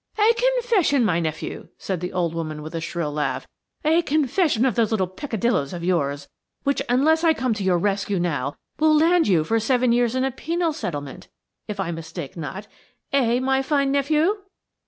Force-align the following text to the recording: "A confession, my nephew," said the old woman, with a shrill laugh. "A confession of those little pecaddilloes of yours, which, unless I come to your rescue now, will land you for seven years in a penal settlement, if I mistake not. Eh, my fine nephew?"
"A 0.17 0.33
confession, 0.33 1.05
my 1.05 1.19
nephew," 1.19 1.67
said 1.77 1.99
the 2.01 2.11
old 2.11 2.33
woman, 2.33 2.63
with 2.63 2.73
a 2.73 2.81
shrill 2.81 3.13
laugh. 3.13 3.47
"A 3.85 4.01
confession 4.01 4.65
of 4.65 4.73
those 4.73 4.89
little 4.89 5.05
pecaddilloes 5.07 5.73
of 5.73 5.83
yours, 5.83 6.27
which, 6.63 6.81
unless 6.89 7.23
I 7.23 7.35
come 7.35 7.53
to 7.53 7.63
your 7.63 7.77
rescue 7.77 8.17
now, 8.19 8.55
will 8.79 8.97
land 8.97 9.27
you 9.27 9.43
for 9.43 9.59
seven 9.59 9.91
years 9.91 10.15
in 10.15 10.23
a 10.23 10.31
penal 10.31 10.73
settlement, 10.73 11.27
if 11.67 11.79
I 11.79 11.91
mistake 11.91 12.35
not. 12.35 12.65
Eh, 13.13 13.39
my 13.39 13.61
fine 13.61 13.91
nephew?" 13.91 14.37